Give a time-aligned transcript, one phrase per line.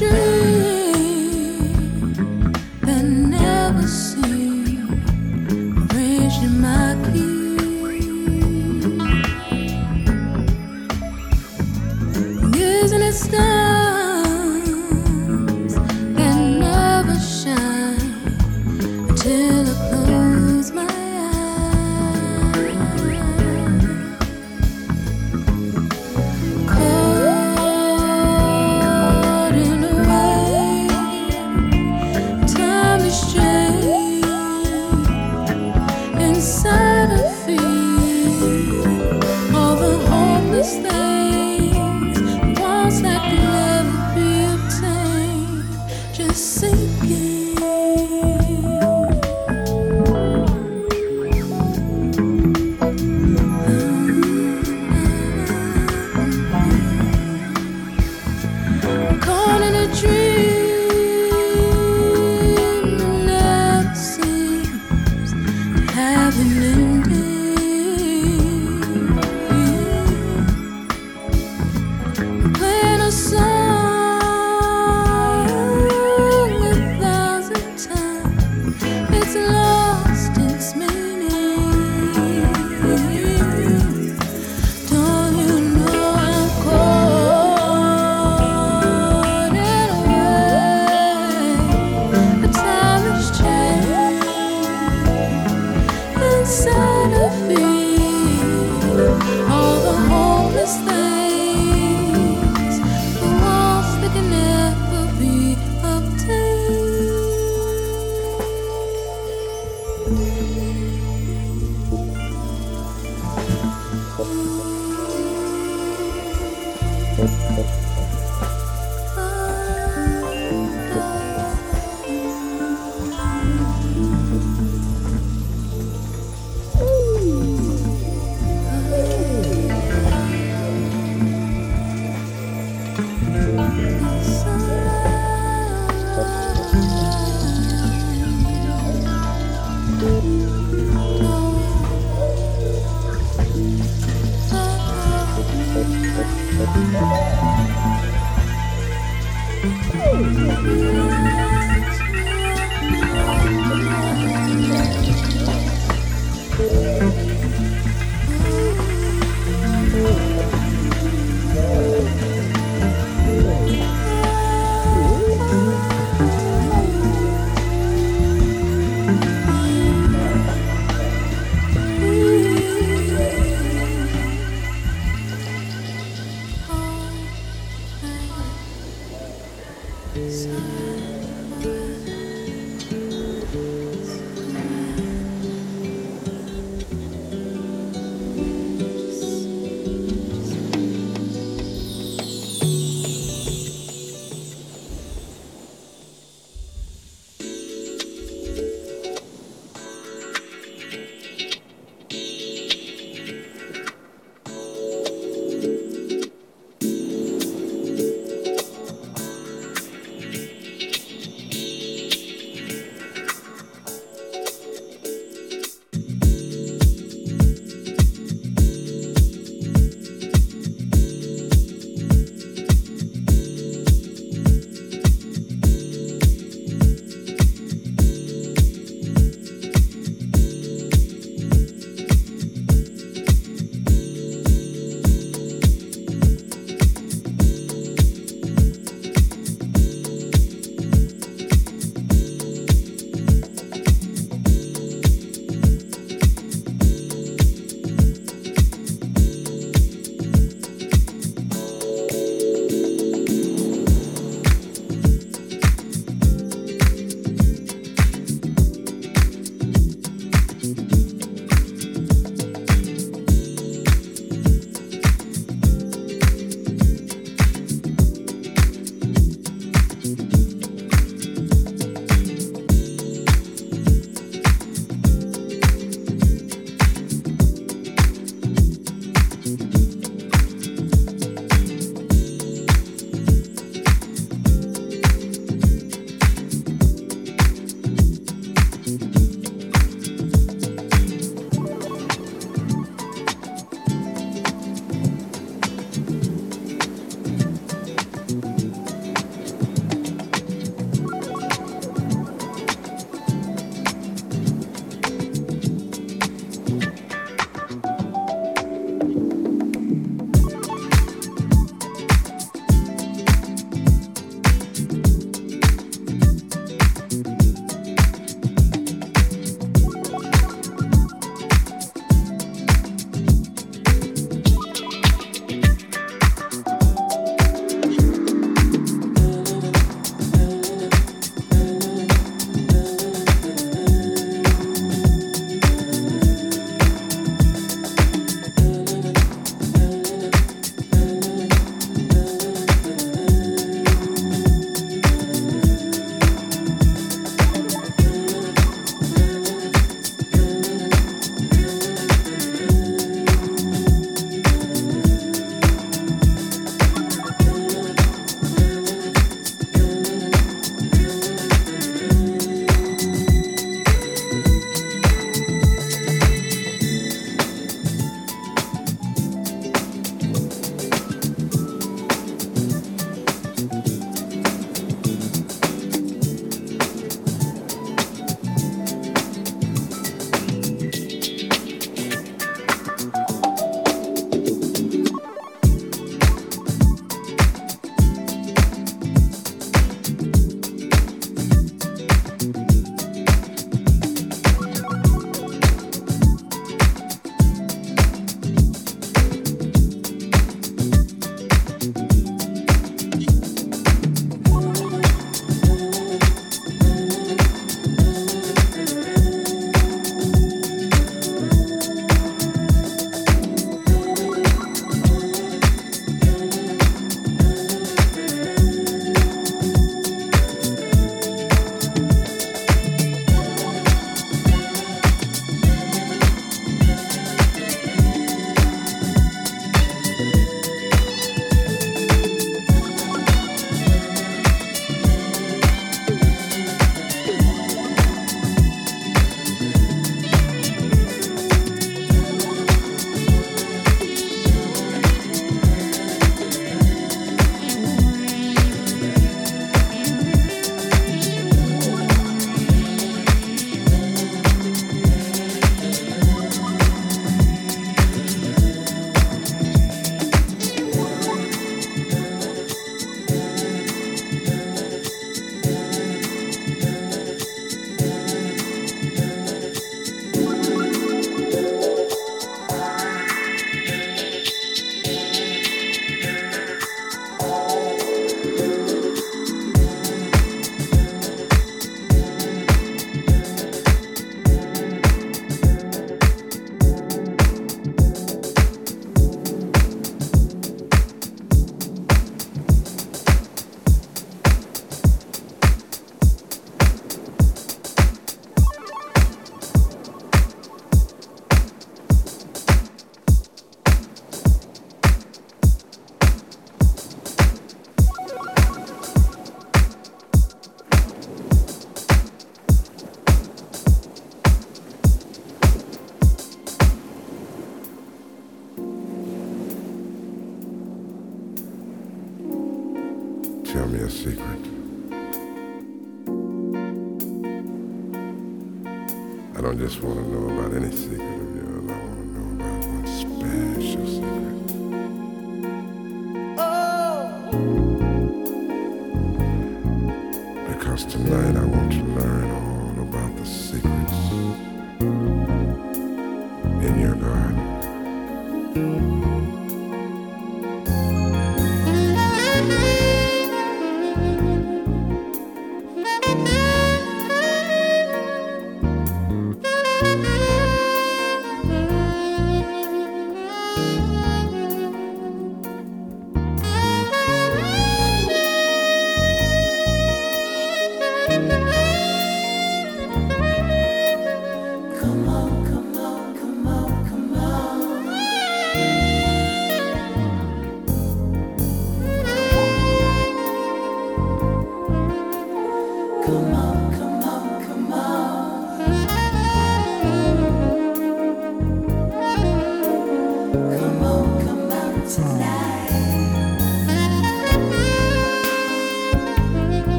[0.00, 0.29] you.